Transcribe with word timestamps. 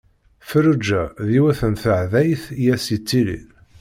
Ferruǧa 0.49 1.03
d 1.25 1.27
yiwet 1.33 1.61
n 1.71 1.73
teḥdayt 1.81 2.43
i 2.61 2.65
as-yettilin. 2.73 3.49